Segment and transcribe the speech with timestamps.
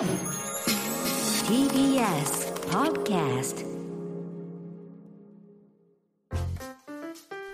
[0.00, 0.08] TBS
[2.70, 3.66] Podcast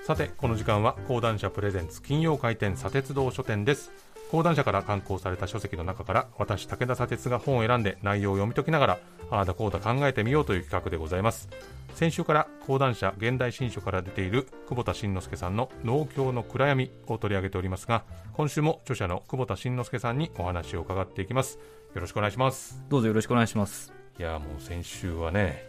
[0.04, 3.90] さてこの時間は講談社プレゼンツ金曜回転砂鉄道書店です。
[4.30, 8.98] 講談社から刊行された書籍の中から私武田砂鉄が本を選んで内容を読み解きながら
[9.30, 11.48] ああだこうだ考えてみようという企画でございます。
[11.96, 18.04] 先週から講談社現代新書から出ている久保田慎之介さんの農協の暗闇を取り上げておりますが
[18.34, 21.58] 今週も著者の久保田慎之介さんにお話を伺っていきます。
[21.96, 22.78] よろしくお願いします。
[22.90, 23.90] どうぞよろしくお願いします。
[24.18, 25.66] いやもう先週はね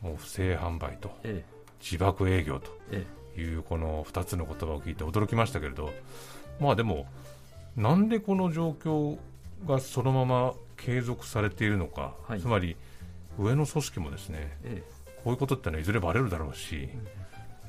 [0.00, 1.44] もう不正販売とえ
[1.80, 3.40] 自爆営業とええ。
[3.40, 5.92] いうこの2つの言葉を聞いて驚きましたけれど
[6.58, 7.06] まあでも
[7.76, 9.18] なんでこの状況
[9.68, 12.40] がそのまま継続されているのか、はい。
[12.40, 12.74] つまり
[13.38, 14.82] 上の組織もですねえ
[15.22, 16.88] こういうことってのはいずれバレるだろうし、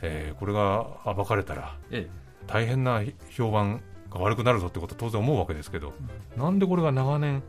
[0.01, 2.11] えーこれが暴かれたらええ。
[2.47, 5.93] 大変な評判が悪くなるぞってことは当然思うわけですけど、
[6.35, 7.43] なんでこれが長年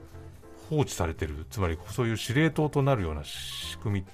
[0.70, 4.06] 放置されてるつまりそういう司令塔となるような仕組み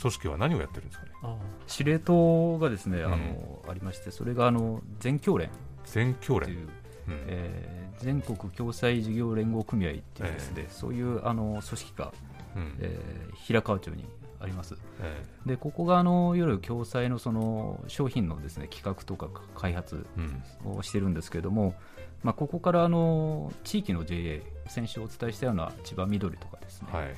[0.00, 1.12] 組織は何をやってるんですかね？
[1.22, 3.12] あ司令塔がですね、うん。
[3.12, 5.50] あのありましてそれがあの全共連。
[5.84, 6.70] 全教連、という、うん。
[7.26, 12.12] えー全国共済事業連合組合っていうですね、そういうあの組織が、
[12.56, 12.76] うん。
[12.80, 14.04] えー平川町に
[14.40, 14.76] あります。
[15.00, 20.76] えでここがあのいわゆる共済のその商品のですね企画とか開発ーうん。
[20.78, 21.74] をしてるんですけれども、
[22.22, 27.14] まあ、ここからあの地域の JA 先週お伝えしたような千葉緑とかですね、はい。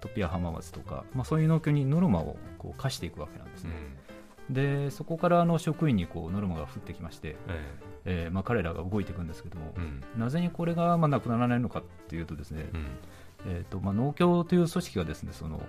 [0.00, 3.70] トピア浜松とか、まあ、そういう農協にノルマをこう課していくわけなんですね、
[4.50, 8.28] でそこからあの職員にこうノルマが降ってきまして、ええ。
[8.28, 10.20] ーまあ、彼らが動いていくんですけどもえ、うん。
[10.20, 12.86] なぜにこれがまあなくならないのかっていうとですね、うん。
[13.48, 15.60] えーとまあ、農協という組織がですねその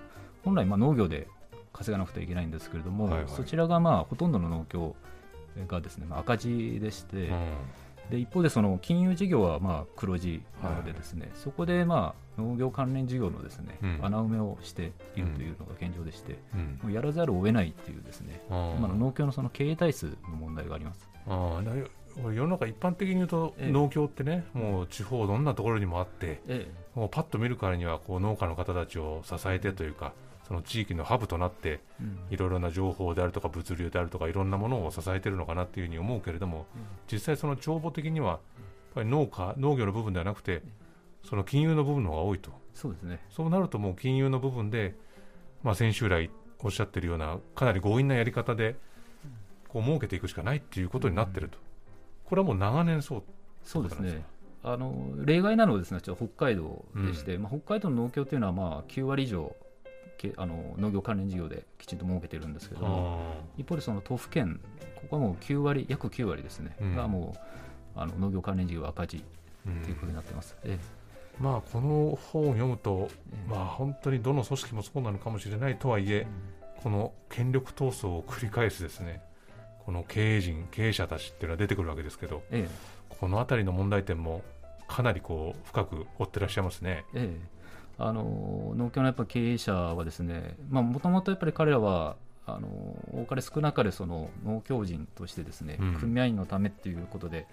[0.44, 1.28] 本来まあ農業で
[1.74, 3.24] 稼がなくてはいけないんですけれども、はいはい。
[3.28, 4.96] そちらがまあほとんどの農協
[5.68, 7.32] がですね、まあ、赤字でして、
[8.10, 14.00] で一方でその金融事業はまあ黒字なのでですね、そこでまあ農業関連事業のですね、うん。
[14.02, 16.80] 穴埋めをしているというのが現状でして、うん。
[16.84, 21.10] もうやらざるを得ないっていうですね、今の農協のその経営体数の問題があります。
[21.28, 21.62] あ
[22.34, 23.72] 世の中一般的に言うとええ。
[23.72, 26.68] 農協ってねもう地方どんなところにもあってえ。
[26.96, 30.14] もうパッと見るからにはこう農家の方たちを支えてというか
[30.48, 32.20] その地域のハブとなってうん。
[32.30, 36.66] いろいろな情報であるとか物流であるとかいろんなものを支えてるのかなっていうふうに思うけれども
[37.12, 38.40] 実際その帳簿的にはやっ
[38.96, 40.62] ぱり農家農業の部分ではなくて
[41.24, 42.52] その金融の部分の方が多いと。
[42.74, 44.94] そうですね、そうなるともう金融の部分で、
[45.64, 48.76] まあ、先週来おっしゃってるようなかなり強引なやり方で
[49.68, 51.58] こう儲けていくしかないっていうことになってると、
[52.26, 53.24] これはもう長年そう
[53.64, 54.24] そうですね。
[54.64, 59.56] あの例外なのはですね北海道でして、まあ、北海道の農協というのはまあ9割以上
[60.18, 63.20] けあの農業関連事業できちんと儲けてるんですけども、
[63.58, 64.60] 一方でその都府県、
[64.96, 66.96] ここはもう9割、約9割ですね、うん。
[66.96, 67.36] がも
[67.96, 69.24] うあの農業関連事業赤字
[69.66, 70.56] うんということになってます。
[70.64, 70.80] え
[71.40, 76.26] まあこの本を読むと、えまあ本当にどの組織もそうなのかもしれないとはいえ、
[76.78, 79.22] この権力闘争を繰り返すですね
[79.86, 82.68] この経営陣経営者たちっていうのは出てくるわけですけどえ
[83.10, 84.44] この辺りの問題点も
[84.88, 87.06] かなりこう深く追ってらっしゃいますね。
[87.14, 87.57] えええ
[88.00, 92.16] あの農協のやっぱ経営者はですね、もともとやっぱり彼らは
[92.46, 92.68] あの
[93.12, 95.94] 多かれ少なかれその農協人としてですね、うん。
[95.96, 97.46] 組合員のためっていうことで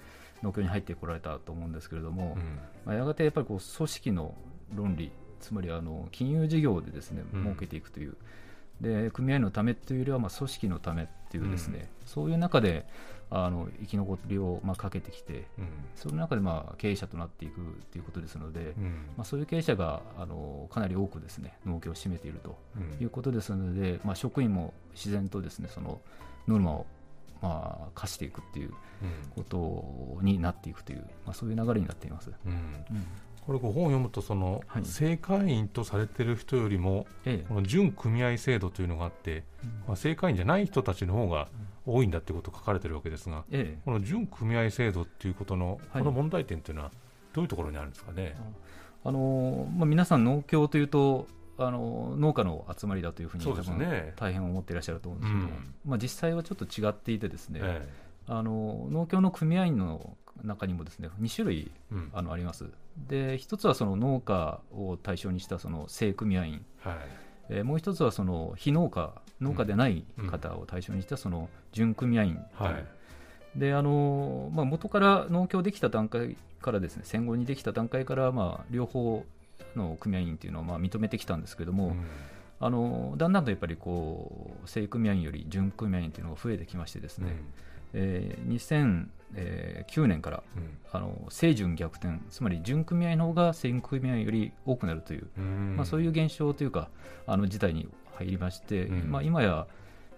[0.43, 2.59] 農協に入ってこられたと思うんですけれども、うん。
[2.85, 4.35] まあ、やがてやっぱりこう組織の
[4.75, 5.11] 論理
[5.41, 7.43] つまりあの金融事業でですねうん。
[7.43, 8.17] 儲けていくという、
[8.81, 12.87] で組合員のためというよりはまあ組織のためっていうですね、そういう中で
[13.29, 15.67] あの生き残りをまあかけてきてうん。
[15.97, 18.85] その中でまあ経営者となっていくということですので、うん。
[19.17, 23.03] まあ、そういう経営者があのかなり多くですね農協を占めているとうん。
[23.03, 26.01] いうことですので、まあ、職員も自然とですねその
[26.47, 26.87] ノルマを
[27.43, 28.73] まあ課していくっていう
[29.35, 32.31] ことになっていくという、まあ、そういう流れになっています。
[32.47, 32.59] うんうん。
[32.59, 33.07] うん
[33.47, 34.85] これご本を読むとその、はい。
[34.85, 37.47] 正会員とされてる人よりもええ。
[37.47, 39.45] この準組合制度というのがあって、
[39.87, 41.49] まあ、正会員じゃない人たちの方が
[41.87, 43.79] 多いんだってことが書かれてるわけですがええ。
[43.85, 46.03] この準組合制度っていうことのはい。
[46.03, 46.91] この問題点というのは
[47.33, 48.37] どういうところにあるんですかね？
[49.05, 51.27] あのまあ、皆さん農協というと
[51.59, 53.45] あの農家の集まりだというふうに
[53.79, 54.15] ね。
[54.17, 55.75] 大変思っていらっしゃると思うんですけども、うん。
[55.85, 57.89] まあ、実際はちょっと違っていてですね、え
[58.27, 62.11] あの農協の組合員の中にもですね2種類えうん。
[62.13, 62.67] あのあります。
[63.09, 66.97] で一つはその農家を対象にしたその正組合員、はい。
[67.51, 72.45] えーもう一つはその非農家農家でない方を対象にしたその準組合員。
[73.55, 79.25] であのまあ、元から農協できた段階からですね戦後にできた段階から、まあ、両方
[79.77, 82.05] の組合員というのをまあ認めてきたんですけども、うん。
[82.61, 87.37] あのだんだんとやっぱりこう正組合員より準組合員というのが増えてきましてですね、
[87.95, 90.79] えー2009年からうん。
[90.93, 95.75] あの正準逆転つまり準組合の方が正組合より多くなるという、うん。
[95.77, 96.89] まあ、そういう現象というか
[97.27, 99.11] あの事態に入りまして、うん。
[99.11, 99.67] まあ、今や、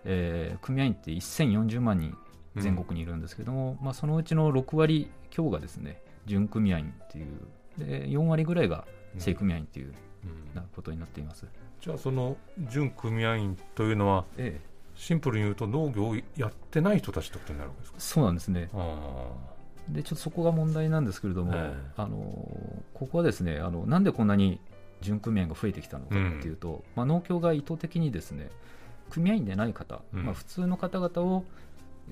[0.05, 2.15] えー組合員って1040万人
[2.57, 7.27] 全国にいるんですけども、まあ、そのうちの6割強がですね準組合員っていう
[7.79, 8.87] で4割ぐらいが
[9.19, 9.95] 正組合員っていう
[10.25, 10.55] うん。
[10.55, 11.47] なことになっています。
[11.81, 12.37] じゃあその
[12.71, 14.61] 準組合員というのはえ
[14.97, 17.97] シンプルに言うと農業をやってない人たちってことになるわけですか？
[17.99, 18.69] え、そうなんですね。
[18.75, 19.29] あ
[19.89, 21.91] でちょっとそこが問題なんですけれども、ええ。
[21.97, 22.17] あの
[22.95, 24.59] ここはですねあのなんでこんなに
[25.01, 28.51] 準組合員が増えてきたのかっていうと、まあ、農協が意図的にですね
[29.11, 30.25] 組合員でない方、うん。
[30.25, 31.45] まあ、普通の方々を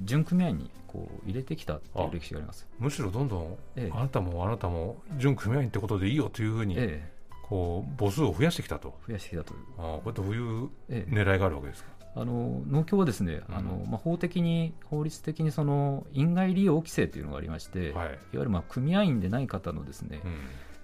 [0.02, 2.68] 準組合員にこう入れてきたっていう歴史があります。
[2.78, 3.90] むしろどんどんええ。
[3.92, 8.94] あなたもあなたも準組合員ってことでいいよというふうにええ、こう母数を増やしてきたと。
[9.06, 11.12] 増やしてきたという、あこれどういうええ。
[11.12, 11.90] 狙いがあるわけですか？
[12.16, 13.56] あの農協はですね、うん。
[13.56, 20.38] あのまあ、法的に法律的にその院外利用規制というのがありまして、い、わはい、ゆるまあ組合員でない方のですね、うん。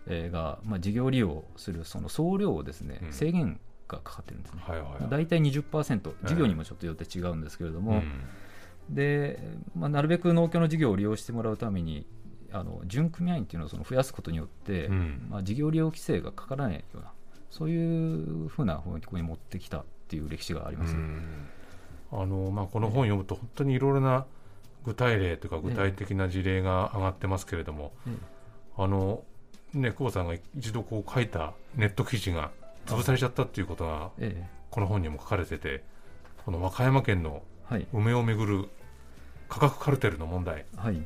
[0.08, 3.12] えーが、まあ、事業利用するその総量をですね、うん。
[3.12, 4.62] 制限がかかってるんですね。
[4.66, 5.08] はいはいはい。
[5.08, 8.02] 大体20%、事業にもちょっとよって違うんですけれども、
[8.88, 8.94] うん。
[8.94, 9.40] で
[9.76, 12.06] まあ、なるべく農協の事業を利用してもらうために、
[12.52, 15.26] あの準組合員っていうのをその増やすことによって、うん。
[15.30, 17.12] まあ、事業利用規制がかからないような、
[17.50, 20.94] そういうふうな方向に持ってきたっていう歴史があります。
[20.94, 21.46] うん。
[22.10, 24.26] あのまあ、この本を読むと本当にいろいろな
[24.84, 28.16] 具体例というか具体的な事例が上がってますけれども、ええ
[28.76, 29.22] あの
[29.72, 32.50] ね、久保さんが一度こう書いたネット記事が
[32.86, 34.48] 潰されちゃったっていうことがええ。
[34.70, 35.84] この本にも書かれてて
[36.44, 37.86] この和歌山県のはい。
[37.92, 38.68] 梅をめぐる
[39.48, 40.64] 価格カルテルの問題。
[40.76, 41.00] はい。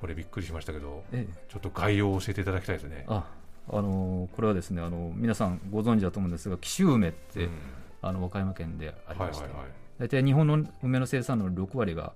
[0.00, 3.04] これびっくりしましたけどええ、ちょっと概要を教えていただきたいですね。
[3.08, 3.24] あ
[3.72, 7.50] あのこれはですねあの皆さんご存知だと思うんですが紀州梅って、うん
[8.06, 9.70] あの和歌山県でありまして、はいはいはい。
[10.00, 12.12] 大体日本の梅の生産の6割が、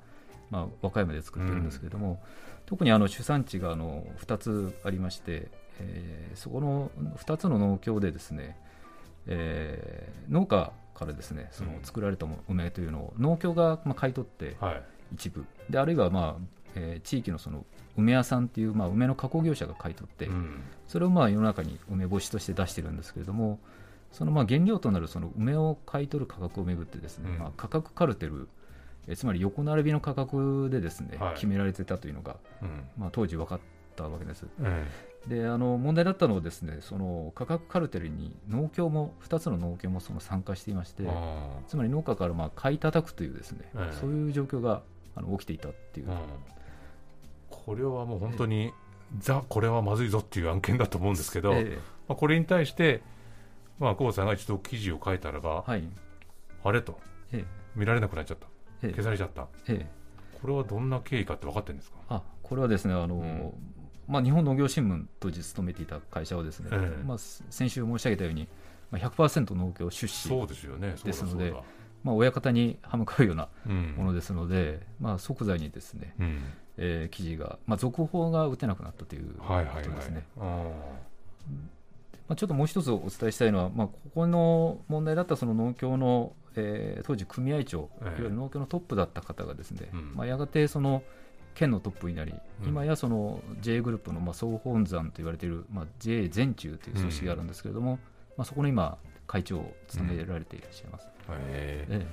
[0.50, 2.20] まあ、和歌山で作ってるんですけれども、
[2.66, 5.48] 特にあの主産地があの2つありまして、
[5.80, 8.56] えーそこの2つの農協でですね、
[9.26, 11.82] えー農家からですねそのうん。
[11.82, 14.82] 作られた梅というのを農協がまあ買い取ってはい。
[15.14, 15.44] 一部。
[15.70, 16.42] であるいは、まあ
[16.74, 17.64] えー地域のその
[17.96, 20.60] 梅屋さんっていう、まあ、梅の加工業者が買い取って、うん。
[20.86, 23.58] それをまあ世の中に梅干しとして出してるんですけれども、
[24.12, 27.38] そのまあ原料となるその梅を買い取る価格をめぐってですね、うん。
[27.38, 28.48] まあ、価格カルテル、
[29.06, 31.34] えつまり横並びの価格でですね、はい。
[31.34, 32.84] 決められてたというのが、うん。
[32.96, 33.60] まあ、当時分かっ
[33.96, 34.46] たわけです。
[34.62, 34.86] え
[35.26, 41.02] であの問題だったのはですねその価格カルテルに農協も2つの農協もその参加していまして
[41.66, 43.96] つまり農家からまあ買い叩くというですね、ええ。
[44.00, 44.82] そういう状況が
[45.16, 46.18] あの起きていたっていう、ーうん。
[47.50, 48.72] これはもう本当に
[49.18, 51.78] ザこれはまずいぞっていう案件だと思うんですけど、え。
[52.08, 53.02] まあ、これに対して、
[53.78, 55.82] まあ、久保さんが一度記事を書いたらば、えはい。
[56.64, 56.98] あれと。
[57.32, 57.44] え
[57.76, 58.46] 見られなくなっちゃった。
[58.82, 58.90] ええ。
[58.90, 59.46] 消されちゃった。
[59.68, 59.86] ええ。
[60.40, 61.98] これはどんな経緯かって分かってるんですか？
[62.08, 63.52] あこれはですねあの、うん。
[64.06, 67.04] まあ、日本農業新聞当時勤めていた会社はですね、ええ。
[67.04, 68.48] まあ、す先週申し上げたように、
[68.90, 70.92] まあ、100%農協出資ですよね。
[70.96, 71.54] そうだですので
[72.04, 73.94] まあ、親方に歯向かうようなうん。
[73.96, 76.42] ものですので、まあ、即座にですね、うん。
[76.78, 79.84] えー記事が、まあ、続報が打てなくなったというこはいはいはい。
[79.84, 80.24] とですね。
[80.38, 80.70] あ
[82.28, 88.04] まあ、ちょっともう一つお伝えしたいのは、まあ、ここの問題だったその農協の、えー当時組合長、ええ。
[88.04, 90.12] いわゆる農協のトップだった方がですね、うん。
[90.14, 91.02] まあ、やがてその
[91.54, 92.68] 県のトップになり、うん。
[92.68, 97.98] 今やその J グループのまあ総本山と言われている、まあ、J 全中という組織があるんですけれども、
[98.36, 101.08] まあ、そこの今会長を務められていらっしゃいます。
[101.30, 101.86] え。
[101.88, 102.06] え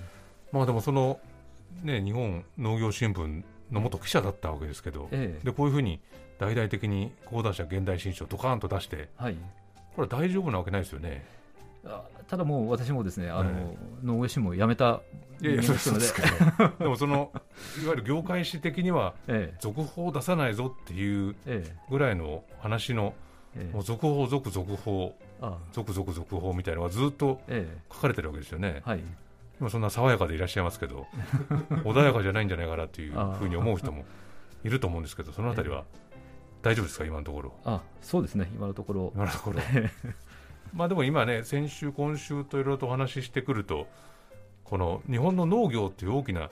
[0.51, 1.19] まあでもその
[1.83, 5.39] ね日本農業新聞の元記者だったわけですけど、ええ。
[5.41, 5.99] えでこういうふうに
[6.39, 9.37] 大々的に講談社現代新書ドカーンと出してはい、
[9.95, 11.25] これは大丈夫なわけないですよね。
[11.85, 15.01] あただもう私もですねあの、え農業新聞を辞めた
[15.39, 16.27] いやいやそうですけど
[16.79, 17.31] でもその
[17.83, 19.57] いわゆる業界誌的にはええ。
[19.59, 21.75] 続報を出さないぞっていうええ。
[21.89, 23.13] ぐらいの話の
[23.55, 23.73] ええ。
[23.73, 27.81] もう続報続続報あ続々続報みたいなのがずっとええ。
[27.93, 28.81] 書かれてるわけですよね。
[28.83, 29.03] はい。
[29.59, 31.07] 今そんな爽やかでいらっしゃいますけど
[31.85, 34.03] 穏やかじゃないんじゃないかなっていうふうに思う人も
[34.65, 35.85] いると思うんですけどそのあたりは
[36.65, 37.05] 大丈夫ですか？
[37.05, 37.53] 今のところ。
[37.63, 38.49] あそうですね。
[38.55, 39.11] 今のところ。
[39.15, 39.59] 今のところ。
[40.73, 43.87] まあでも今ね先週今週といろいろとお話ししてくると
[44.63, 46.49] この日本の農業っていう大きな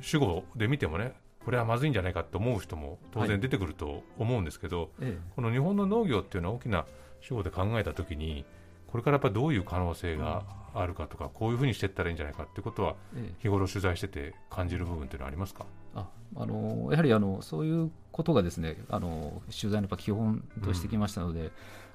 [0.00, 1.14] 主語で見てもね
[1.44, 6.84] これはまずいんじゃないかと思う人も当然出てくると思うんですけど、えこの日本の農業っていうのは大きな
[7.20, 8.44] 主語で考えたときに
[8.88, 13.34] これからやっぱりどういう可能性があるかとかこういうふうにしていったらいいんじゃないかっていうことはえええ。
[13.38, 15.64] 日頃取材してて感じる部分っていうのはありますか？
[15.94, 21.50] ああのやはりあのそういうことがですねあの取材のやっぱ基本としてきましたので、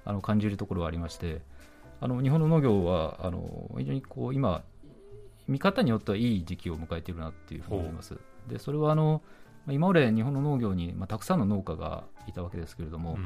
[0.05, 1.41] あの感じるところはありまして
[2.01, 4.63] あの日本の農業はあの非常にこう今
[5.47, 8.17] 見方によってはいい時期を迎えているなっていうふうに思います。
[8.47, 9.21] でそれはあの
[9.65, 13.23] まあ、今まで日本の農業に、まあ、たくさんの農家がいたわけですけれども、うん。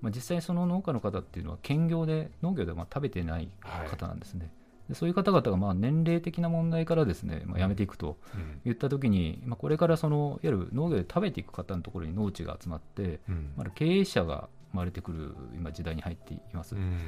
[0.00, 3.48] まあ、実際その農家の方っていうのは兼業で農業ではまあ食べてない
[3.90, 4.52] 方なんですね、
[4.88, 8.60] でそういう方々がまあ年齢的な問題からですね、まあ、やめていくとうん。
[8.64, 13.52] 言ったときに、まあ、これからそのいわゆる農業で食べていく方のところに農地が集まって、うん。
[13.56, 16.98] まだ経営者が生まれてくる今時代に入っています、うん。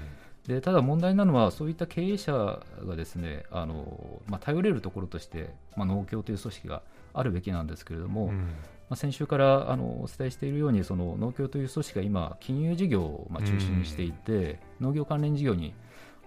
[0.46, 6.82] でただ問題なのはそういった経営者がですねあの、まあ、頼れるところとして、まあ、農協という組織が
[7.12, 8.48] あるべきなんですけれども、まうん。
[8.90, 15.74] あ、先週からあのお伝えしているようにその農協という組織が今金融事業をまあ中心にしていて、農業関連事業に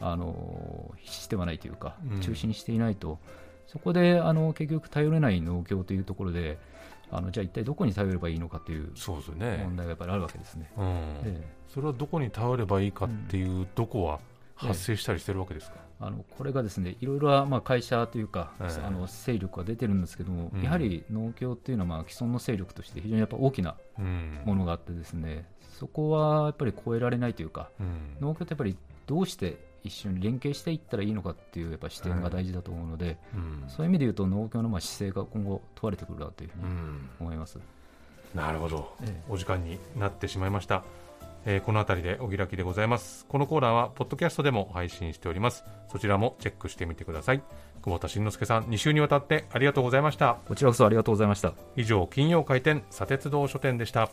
[0.06, 2.20] あのしてはないというかうん。
[2.22, 3.20] 中心にしていないと、
[3.68, 6.58] そこであの結局頼れない農協というところで
[7.10, 10.72] あのじゃあ一体どこに頼ればいいのかという問、題がやっぱりあるわけですね。
[10.78, 11.24] うん。
[11.24, 14.20] でそれはどこに頼ればいいかっていうどこは
[14.56, 18.82] 発生したりしてるわけですか、あのこれがですねいろいろまあ会社というか、ええ。
[18.86, 20.62] あの勢力が出てるんですけども、うん。
[20.62, 24.42] やはり農協っていうのはまあ既存の勢力として非常にやっぱ大きなうん。
[24.46, 25.46] ものがあってですね、
[25.80, 28.18] そこはやっぱり超えられないというかうん。
[28.22, 33.64] 農協ってやっぱりどうして一緒に連携していったらいいのかっていうやっぱ視点が大事だと思うので、うん。
[33.68, 37.10] そういう意味で言うと農協のまあ姿勢が今後問われてくるなというふうにうん。
[37.20, 37.60] 思います。
[38.34, 38.96] なるほど。
[39.04, 39.22] ええ。
[39.30, 40.84] お時間になってしまいました、
[41.46, 43.26] えーこの辺りでお開きでございます。
[43.28, 45.64] このコーナーはポッドキャストでも配信しております。
[45.92, 47.42] そちらもチェックしてみてください。
[47.84, 50.38] 久保田慎之介さん2週にわたってありがとうございました。
[50.48, 51.54] こちらこそありがとうございました。
[51.76, 54.10] 以上金曜開店砂鉄道書店でした